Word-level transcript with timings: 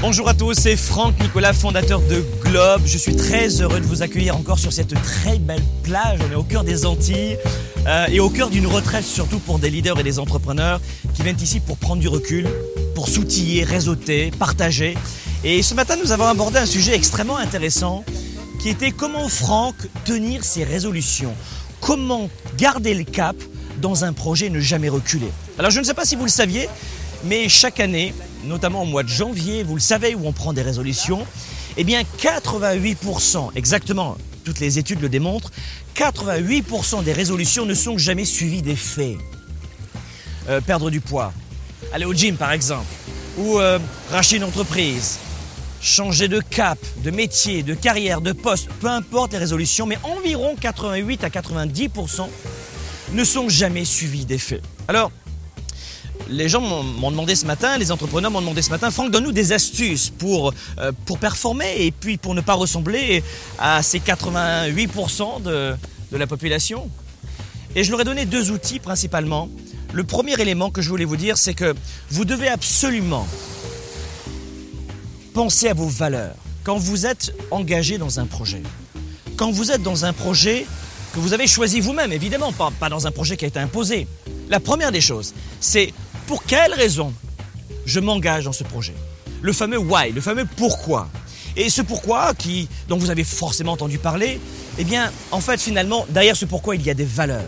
Bonjour 0.00 0.28
à 0.28 0.34
tous, 0.34 0.54
c'est 0.54 0.76
Franck 0.76 1.18
Nicolas, 1.20 1.52
fondateur 1.52 2.00
de 2.00 2.24
Globe. 2.42 2.82
Je 2.84 2.98
suis 2.98 3.14
très 3.14 3.60
heureux 3.60 3.80
de 3.80 3.86
vous 3.86 4.02
accueillir 4.02 4.36
encore 4.36 4.58
sur 4.58 4.72
cette 4.72 4.94
très 5.02 5.38
belle 5.38 5.62
plage. 5.82 6.20
On 6.26 6.32
est 6.32 6.36
au 6.36 6.42
cœur 6.42 6.64
des 6.64 6.86
Antilles 6.86 7.36
euh, 7.86 8.06
et 8.08 8.20
au 8.20 8.30
cœur 8.30 8.50
d'une 8.50 8.66
retraite 8.66 9.04
surtout 9.04 9.38
pour 9.38 9.58
des 9.58 9.70
leaders 9.70 9.98
et 9.98 10.02
des 10.02 10.18
entrepreneurs 10.18 10.80
qui 11.14 11.22
viennent 11.22 11.40
ici 11.40 11.60
pour 11.60 11.76
prendre 11.76 12.00
du 12.00 12.08
recul, 12.08 12.48
pour 12.94 13.08
s'outiller, 13.08 13.64
réseauter, 13.64 14.30
partager. 14.38 14.96
Et 15.44 15.62
ce 15.62 15.74
matin, 15.74 15.96
nous 16.02 16.12
avons 16.12 16.26
abordé 16.26 16.58
un 16.58 16.66
sujet 16.66 16.94
extrêmement 16.94 17.36
intéressant 17.36 18.04
qui 18.60 18.68
était 18.68 18.90
comment 18.90 19.28
Franck 19.28 19.74
tenir 20.04 20.44
ses 20.44 20.64
résolutions, 20.64 21.34
comment 21.80 22.28
garder 22.58 22.94
le 22.94 23.04
cap 23.04 23.36
dans 23.80 24.04
un 24.04 24.12
projet 24.12 24.46
et 24.46 24.50
ne 24.50 24.60
jamais 24.60 24.88
reculer. 24.88 25.30
Alors 25.58 25.70
je 25.70 25.80
ne 25.80 25.84
sais 25.84 25.94
pas 25.94 26.04
si 26.04 26.16
vous 26.16 26.24
le 26.24 26.30
saviez, 26.30 26.68
mais 27.24 27.48
chaque 27.48 27.80
année, 27.80 28.14
notamment 28.44 28.82
au 28.82 28.86
mois 28.86 29.02
de 29.02 29.08
janvier, 29.08 29.62
vous 29.62 29.74
le 29.74 29.80
savez, 29.80 30.14
où 30.14 30.26
on 30.26 30.32
prend 30.32 30.52
des 30.52 30.62
résolutions, 30.62 31.26
eh 31.76 31.84
bien 31.84 32.02
88%, 32.18 33.50
exactement, 33.54 34.16
toutes 34.44 34.60
les 34.60 34.78
études 34.78 35.00
le 35.00 35.08
démontrent, 35.08 35.50
88% 35.96 37.04
des 37.04 37.12
résolutions 37.12 37.66
ne 37.66 37.74
sont 37.74 37.98
jamais 37.98 38.24
suivies 38.24 38.62
des 38.62 38.76
faits. 38.76 39.16
Euh, 40.48 40.60
perdre 40.60 40.90
du 40.90 41.00
poids, 41.00 41.32
aller 41.92 42.06
au 42.06 42.14
gym 42.14 42.36
par 42.36 42.52
exemple, 42.52 42.86
ou 43.36 43.58
euh, 43.58 43.78
racheter 44.10 44.36
une 44.36 44.44
entreprise, 44.44 45.18
changer 45.80 46.28
de 46.28 46.40
cap, 46.40 46.78
de 47.04 47.10
métier, 47.10 47.62
de 47.62 47.74
carrière, 47.74 48.20
de 48.20 48.32
poste, 48.32 48.68
peu 48.80 48.88
importe 48.88 49.32
les 49.32 49.38
résolutions, 49.38 49.86
mais 49.86 49.98
environ 50.02 50.56
88 50.58 51.24
à 51.24 51.28
90% 51.28 52.28
ne 53.12 53.24
sont 53.24 53.48
jamais 53.48 53.84
suivies 53.84 54.24
des 54.24 54.38
faits. 54.38 54.62
Alors, 54.88 55.10
les 56.30 56.48
gens 56.48 56.60
m'ont 56.60 57.10
demandé 57.10 57.34
ce 57.34 57.44
matin, 57.44 57.76
les 57.76 57.90
entrepreneurs 57.92 58.30
m'ont 58.30 58.40
demandé 58.40 58.62
ce 58.62 58.70
matin, 58.70 58.90
Franck, 58.90 59.10
donne-nous 59.10 59.32
des 59.32 59.52
astuces 59.52 60.10
pour, 60.10 60.54
euh, 60.78 60.92
pour 61.04 61.18
performer 61.18 61.74
et 61.78 61.90
puis 61.90 62.16
pour 62.16 62.34
ne 62.34 62.40
pas 62.40 62.54
ressembler 62.54 63.22
à 63.58 63.82
ces 63.82 63.98
88% 63.98 65.42
de, 65.42 65.74
de 66.12 66.16
la 66.16 66.26
population. 66.26 66.88
Et 67.74 67.84
je 67.84 67.90
leur 67.90 68.00
ai 68.00 68.04
donné 68.04 68.26
deux 68.26 68.50
outils 68.50 68.78
principalement. 68.78 69.48
Le 69.92 70.04
premier 70.04 70.40
élément 70.40 70.70
que 70.70 70.82
je 70.82 70.88
voulais 70.88 71.04
vous 71.04 71.16
dire, 71.16 71.36
c'est 71.36 71.54
que 71.54 71.74
vous 72.10 72.24
devez 72.24 72.48
absolument 72.48 73.26
penser 75.34 75.68
à 75.68 75.74
vos 75.74 75.88
valeurs 75.88 76.34
quand 76.64 76.76
vous 76.76 77.06
êtes 77.06 77.34
engagé 77.50 77.98
dans 77.98 78.20
un 78.20 78.26
projet. 78.26 78.62
Quand 79.36 79.50
vous 79.50 79.70
êtes 79.70 79.82
dans 79.82 80.04
un 80.04 80.12
projet 80.12 80.66
que 81.12 81.18
vous 81.18 81.32
avez 81.32 81.46
choisi 81.46 81.80
vous-même, 81.80 82.12
évidemment, 82.12 82.52
pas, 82.52 82.70
pas 82.78 82.88
dans 82.88 83.06
un 83.06 83.10
projet 83.10 83.36
qui 83.36 83.44
a 83.44 83.48
été 83.48 83.58
imposé. 83.58 84.06
La 84.48 84.60
première 84.60 84.92
des 84.92 85.00
choses, 85.00 85.34
c'est 85.60 85.92
pour 86.30 86.44
quelle 86.44 86.72
raison 86.72 87.12
je 87.86 87.98
m'engage 87.98 88.44
dans 88.44 88.52
ce 88.52 88.62
projet 88.62 88.94
Le 89.42 89.52
fameux 89.52 89.78
why, 89.78 90.12
le 90.12 90.20
fameux 90.20 90.44
pourquoi. 90.44 91.08
Et 91.56 91.68
ce 91.70 91.82
pourquoi, 91.82 92.32
dont 92.86 92.98
vous 92.98 93.10
avez 93.10 93.24
forcément 93.24 93.72
entendu 93.72 93.98
parler, 93.98 94.38
eh 94.78 94.84
bien, 94.84 95.10
en 95.32 95.40
fait, 95.40 95.60
finalement, 95.60 96.06
derrière 96.08 96.36
ce 96.36 96.44
pourquoi, 96.44 96.76
il 96.76 96.86
y 96.86 96.90
a 96.90 96.94
des 96.94 97.04
valeurs. 97.04 97.42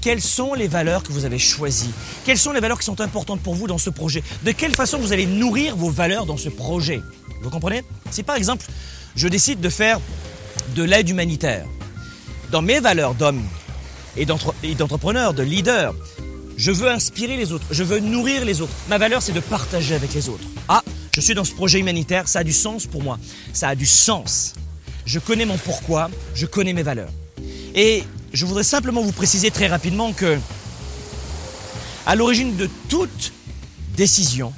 Quelles 0.00 0.20
sont 0.20 0.54
les 0.54 0.68
valeurs 0.68 1.02
que 1.02 1.10
vous 1.10 1.24
avez 1.24 1.40
choisies 1.40 1.90
Quelles 2.24 2.38
sont 2.38 2.52
les 2.52 2.60
valeurs 2.60 2.78
qui 2.78 2.84
sont 2.84 3.00
importantes 3.00 3.40
pour 3.40 3.56
vous 3.56 3.66
dans 3.66 3.76
ce 3.76 3.90
projet 3.90 4.22
De 4.44 4.52
quelle 4.52 4.72
façon 4.72 4.98
vous 4.98 5.12
allez 5.12 5.26
nourrir 5.26 5.74
vos 5.74 5.90
valeurs 5.90 6.24
dans 6.24 6.36
ce 6.36 6.48
projet 6.48 7.00
Vous 7.42 7.50
comprenez 7.50 7.82
Si 8.12 8.22
par 8.22 8.36
exemple, 8.36 8.66
je 9.16 9.26
décide 9.26 9.60
de 9.60 9.68
faire 9.68 9.98
de 10.76 10.84
l'aide 10.84 11.08
humanitaire, 11.08 11.66
dans 12.52 12.62
mes 12.62 12.78
valeurs 12.78 13.14
d'homme 13.14 13.42
et 14.16 14.26
d'entrepreneur, 14.76 15.34
de 15.34 15.42
leader, 15.42 15.92
je 16.56 16.70
veux 16.70 16.90
inspirer 16.90 17.36
les 17.36 17.52
autres, 17.52 17.66
je 17.70 17.82
veux 17.82 18.00
nourrir 18.00 18.44
les 18.44 18.60
autres. 18.60 18.72
Ma 18.88 18.98
valeur, 18.98 19.22
c'est 19.22 19.32
de 19.32 19.40
partager 19.40 19.94
avec 19.94 20.14
les 20.14 20.28
autres. 20.28 20.44
Ah, 20.68 20.82
je 21.14 21.20
suis 21.20 21.34
dans 21.34 21.44
ce 21.44 21.52
projet 21.52 21.78
humanitaire, 21.78 22.28
ça 22.28 22.40
a 22.40 22.44
du 22.44 22.52
sens 22.52 22.86
pour 22.86 23.02
moi. 23.02 23.18
Ça 23.52 23.68
a 23.68 23.74
du 23.74 23.86
sens. 23.86 24.54
Je 25.04 25.18
connais 25.18 25.44
mon 25.44 25.58
pourquoi, 25.58 26.10
je 26.34 26.46
connais 26.46 26.72
mes 26.72 26.82
valeurs. 26.82 27.10
Et 27.74 28.04
je 28.32 28.46
voudrais 28.46 28.64
simplement 28.64 29.02
vous 29.02 29.12
préciser 29.12 29.50
très 29.50 29.66
rapidement 29.66 30.12
que, 30.12 30.38
à 32.06 32.14
l'origine 32.14 32.56
de 32.56 32.68
toute 32.88 33.32
décision, 33.96 34.52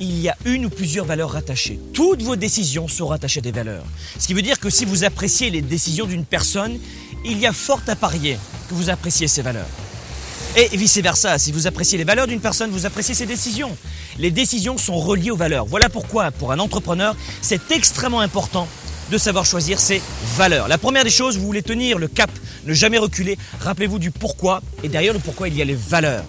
il 0.00 0.18
y 0.18 0.28
a 0.28 0.36
une 0.46 0.66
ou 0.66 0.70
plusieurs 0.70 1.04
valeurs 1.04 1.30
rattachées. 1.30 1.78
Toutes 1.92 2.22
vos 2.22 2.36
décisions 2.36 2.88
sont 2.88 3.06
rattachées 3.06 3.40
à 3.40 3.42
des 3.42 3.52
valeurs. 3.52 3.84
Ce 4.18 4.26
qui 4.26 4.34
veut 4.34 4.42
dire 4.42 4.58
que 4.58 4.70
si 4.70 4.84
vous 4.84 5.04
appréciez 5.04 5.50
les 5.50 5.60
décisions 5.62 6.06
d'une 6.06 6.24
personne, 6.24 6.78
il 7.24 7.38
y 7.38 7.46
a 7.46 7.52
fort 7.52 7.82
à 7.86 7.96
parier 7.96 8.38
que 8.68 8.74
vous 8.74 8.88
appréciez 8.88 9.28
ses 9.28 9.42
valeurs. 9.42 9.68
Et 10.56 10.76
vice-versa, 10.76 11.38
si 11.38 11.52
vous 11.52 11.68
appréciez 11.68 11.96
les 11.96 12.02
valeurs 12.02 12.26
d'une 12.26 12.40
personne, 12.40 12.70
vous 12.70 12.84
appréciez 12.84 13.14
ses 13.14 13.26
décisions. 13.26 13.76
Les 14.18 14.32
décisions 14.32 14.78
sont 14.78 14.98
reliées 14.98 15.30
aux 15.30 15.36
valeurs. 15.36 15.64
Voilà 15.64 15.88
pourquoi, 15.88 16.32
pour 16.32 16.50
un 16.50 16.58
entrepreneur, 16.58 17.14
c'est 17.40 17.70
extrêmement 17.70 18.20
important 18.20 18.66
de 19.12 19.18
savoir 19.18 19.46
choisir 19.46 19.78
ses 19.78 20.02
valeurs. 20.36 20.66
La 20.66 20.76
première 20.76 21.04
des 21.04 21.10
choses, 21.10 21.38
vous 21.38 21.46
voulez 21.46 21.62
tenir 21.62 21.98
le 21.98 22.08
cap, 22.08 22.30
ne 22.66 22.74
jamais 22.74 22.98
reculer. 22.98 23.38
Rappelez-vous 23.60 24.00
du 24.00 24.10
pourquoi, 24.10 24.60
et 24.82 24.88
derrière 24.88 25.12
le 25.12 25.20
pourquoi, 25.20 25.46
il 25.46 25.56
y 25.56 25.62
a 25.62 25.64
les 25.64 25.74
valeurs. 25.74 26.24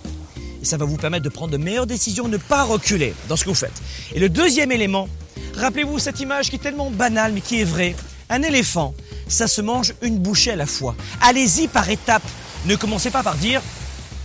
Et 0.61 0.65
ça 0.65 0.77
va 0.77 0.85
vous 0.85 0.97
permettre 0.97 1.23
de 1.23 1.29
prendre 1.29 1.51
de 1.51 1.57
meilleures 1.57 1.87
décisions, 1.87 2.27
ne 2.27 2.37
pas 2.37 2.63
reculer 2.63 3.15
dans 3.27 3.35
ce 3.35 3.43
que 3.43 3.49
vous 3.49 3.55
faites. 3.55 3.81
Et 4.13 4.19
le 4.19 4.29
deuxième 4.29 4.71
élément, 4.71 5.09
rappelez-vous 5.55 5.97
cette 5.97 6.19
image 6.19 6.51
qui 6.51 6.57
est 6.57 6.59
tellement 6.59 6.91
banale, 6.91 7.33
mais 7.33 7.41
qui 7.41 7.59
est 7.59 7.65
vraie. 7.65 7.95
Un 8.29 8.43
éléphant, 8.43 8.93
ça 9.27 9.47
se 9.47 9.61
mange 9.61 9.95
une 10.03 10.19
bouchée 10.19 10.51
à 10.51 10.55
la 10.55 10.67
fois. 10.67 10.95
Allez-y 11.21 11.67
par 11.67 11.89
étapes. 11.89 12.27
Ne 12.65 12.75
commencez 12.75 13.09
pas 13.09 13.23
par 13.23 13.35
dire 13.35 13.61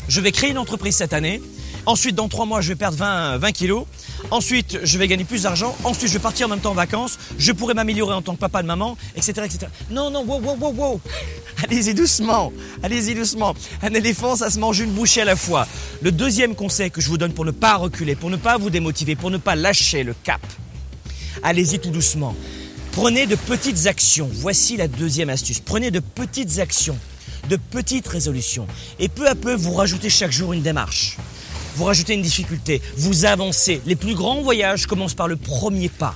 je 0.08 0.20
vais 0.20 0.32
créer 0.32 0.50
une 0.50 0.58
entreprise 0.58 0.96
cette 0.96 1.12
année. 1.12 1.40
Ensuite, 1.86 2.16
dans 2.16 2.28
trois 2.28 2.46
mois, 2.46 2.60
je 2.60 2.68
vais 2.68 2.74
perdre 2.74 2.96
20, 2.96 3.38
20 3.38 3.52
kilos. 3.52 3.84
Ensuite, 4.32 4.80
je 4.82 4.98
vais 4.98 5.06
gagner 5.06 5.22
plus 5.22 5.44
d'argent. 5.44 5.76
Ensuite, 5.84 6.08
je 6.08 6.14
vais 6.14 6.18
partir 6.22 6.46
en 6.46 6.50
même 6.50 6.58
temps 6.58 6.72
en 6.72 6.74
vacances. 6.74 7.16
Je 7.38 7.52
pourrai 7.52 7.74
m'améliorer 7.74 8.12
en 8.12 8.22
tant 8.22 8.34
que 8.34 8.40
papa 8.40 8.62
de 8.62 8.66
maman, 8.66 8.96
etc., 9.14 9.42
etc. 9.44 9.66
Non, 9.90 10.10
non, 10.10 10.24
wow, 10.24 10.40
wow, 10.40 10.56
wow, 10.56 10.72
wow. 10.72 11.00
Allez-y 11.64 11.94
doucement. 11.94 12.52
Allez-y 12.82 13.14
doucement. 13.14 13.54
Un 13.82 13.94
éléphant, 13.94 14.34
ça 14.34 14.50
se 14.50 14.58
mange 14.58 14.80
une 14.80 14.90
bouchée 14.90 15.20
à 15.20 15.24
la 15.24 15.36
fois. 15.36 15.68
Le 16.02 16.10
deuxième 16.10 16.56
conseil 16.56 16.90
que 16.90 17.00
je 17.00 17.08
vous 17.08 17.18
donne 17.18 17.32
pour 17.32 17.44
ne 17.44 17.52
pas 17.52 17.76
reculer, 17.76 18.16
pour 18.16 18.30
ne 18.30 18.36
pas 18.36 18.58
vous 18.58 18.70
démotiver, 18.70 19.14
pour 19.14 19.30
ne 19.30 19.38
pas 19.38 19.54
lâcher 19.54 20.02
le 20.02 20.14
cap. 20.24 20.40
Allez-y 21.44 21.78
tout 21.78 21.90
doucement. 21.90 22.34
Prenez 22.90 23.26
de 23.26 23.36
petites 23.36 23.86
actions. 23.86 24.28
Voici 24.32 24.76
la 24.76 24.88
deuxième 24.88 25.30
astuce. 25.30 25.60
Prenez 25.60 25.92
de 25.92 26.00
petites 26.00 26.58
actions 26.58 26.98
de 27.48 27.56
petites 27.56 28.08
résolutions. 28.08 28.66
Et 28.98 29.08
peu 29.08 29.28
à 29.28 29.34
peu, 29.34 29.54
vous 29.54 29.72
rajoutez 29.72 30.10
chaque 30.10 30.32
jour 30.32 30.52
une 30.52 30.62
démarche. 30.62 31.16
Vous 31.76 31.84
rajoutez 31.84 32.14
une 32.14 32.22
difficulté. 32.22 32.80
Vous 32.96 33.24
avancez. 33.26 33.80
Les 33.86 33.96
plus 33.96 34.14
grands 34.14 34.42
voyages 34.42 34.86
commencent 34.86 35.14
par 35.14 35.28
le 35.28 35.36
premier 35.36 35.88
pas. 35.88 36.14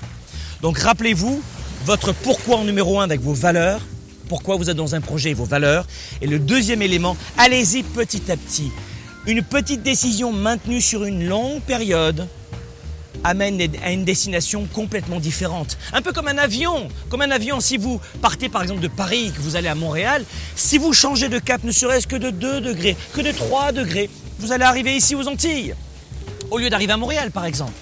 Donc 0.63 0.79
rappelez-vous 0.79 1.43
votre 1.85 2.13
pourquoi 2.13 2.57
en 2.57 2.65
numéro 2.65 3.01
un 3.01 3.05
avec 3.05 3.21
vos 3.21 3.35
valeurs. 3.35 3.81
Pourquoi 4.29 4.57
vous 4.57 4.71
êtes 4.71 4.77
dans 4.77 4.95
un 4.95 5.01
projet 5.01 5.31
et 5.31 5.35
vos 5.35 5.45
valeurs. 5.45 5.87
Et 6.23 6.27
le 6.27 6.39
deuxième 6.39 6.83
élément, 6.83 7.17
allez-y 7.37 7.83
petit 7.83 8.31
à 8.31 8.37
petit. 8.37 8.71
Une 9.27 9.43
petite 9.43 9.83
décision 9.83 10.33
maintenue 10.33 10.81
sur 10.81 11.05
une 11.05 11.27
longue 11.27 11.61
période 11.61 12.27
amène 13.25 13.61
à 13.83 13.93
une 13.93 14.05
destination 14.05 14.67
complètement 14.73 15.21
différente. 15.21 15.77
Un 15.93 16.03
peu 16.03 16.13
comme 16.13 16.29
un 16.29 16.39
avion. 16.39 16.89
Comme 17.09 17.23
un 17.23 17.31
avion, 17.31 17.61
si 17.61 17.77
vous 17.77 18.01
partez 18.23 18.49
par 18.49 18.63
exemple 18.63 18.81
de 18.81 18.89
Paris, 18.89 19.33
que 19.35 19.41
vous 19.41 19.57
allez 19.57 19.69
à 19.69 19.75
Montréal, 19.75 20.25
si 20.57 20.79
vous 20.79 20.93
changez 20.93 21.29
de 21.29 21.39
cap 21.39 21.65
ne 21.65 21.73
serait-ce 21.73 22.07
que 22.07 22.17
de 22.17 22.31
2 22.31 22.61
degrés, 22.61 22.97
que 23.13 23.21
de 23.21 23.33
3 23.33 23.73
degrés, 23.73 24.11
vous 24.39 24.53
allez 24.53 24.65
arriver 24.65 24.97
ici 24.97 25.15
aux 25.15 25.29
Antilles, 25.29 25.75
au 26.51 26.59
lieu 26.59 26.71
d'arriver 26.71 26.93
à 26.93 26.97
Montréal 26.97 27.31
par 27.31 27.45
exemple. 27.45 27.73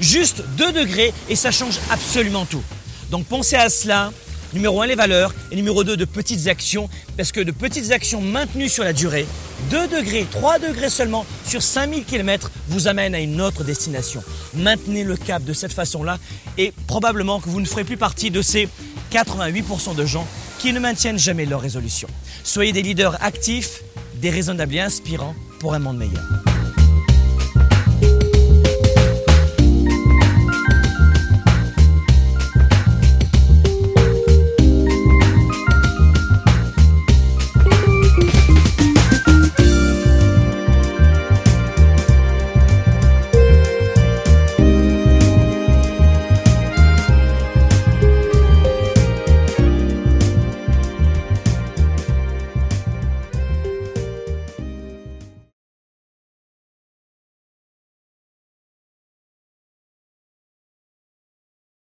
Juste 0.00 0.42
2 0.56 0.72
degrés 0.72 1.12
et 1.28 1.36
ça 1.36 1.50
change 1.50 1.78
absolument 1.90 2.46
tout. 2.46 2.62
Donc 3.10 3.26
pensez 3.26 3.56
à 3.56 3.68
cela. 3.68 4.12
Numéro 4.54 4.80
1, 4.80 4.86
les 4.86 4.94
valeurs. 4.94 5.34
Et 5.50 5.56
numéro 5.56 5.82
2, 5.82 5.96
de 5.96 6.04
petites 6.04 6.46
actions. 6.46 6.88
Parce 7.16 7.32
que 7.32 7.40
de 7.40 7.50
petites 7.50 7.90
actions 7.90 8.20
maintenues 8.20 8.68
sur 8.68 8.84
la 8.84 8.92
durée, 8.92 9.26
2 9.70 9.88
degrés, 9.88 10.26
3 10.30 10.60
degrés 10.60 10.90
seulement 10.90 11.26
sur 11.44 11.62
5000 11.62 12.04
km 12.04 12.50
vous 12.68 12.86
amènent 12.86 13.14
à 13.14 13.20
une 13.20 13.40
autre 13.40 13.64
destination. 13.64 14.22
Maintenez 14.54 15.04
le 15.04 15.16
cap 15.16 15.42
de 15.42 15.52
cette 15.52 15.72
façon-là 15.72 16.18
et 16.56 16.72
probablement 16.86 17.40
que 17.40 17.48
vous 17.48 17.60
ne 17.60 17.66
ferez 17.66 17.84
plus 17.84 17.96
partie 17.96 18.30
de 18.30 18.42
ces 18.42 18.68
88% 19.12 19.94
de 19.96 20.06
gens 20.06 20.26
qui 20.58 20.72
ne 20.72 20.80
maintiennent 20.80 21.18
jamais 21.18 21.46
leur 21.46 21.60
résolution. 21.60 22.08
Soyez 22.44 22.72
des 22.72 22.82
leaders 22.82 23.22
actifs, 23.22 23.82
déraisonnables 24.16 24.74
et 24.76 24.80
inspirants 24.80 25.34
pour 25.58 25.74
un 25.74 25.78
monde 25.78 25.98
meilleur. 25.98 26.53